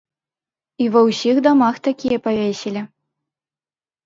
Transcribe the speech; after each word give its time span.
І 0.85 0.87
ва 0.95 1.01
ўсіх 1.09 1.35
дамах 1.49 1.75
такія 1.89 2.17
павесілі. 2.29 2.81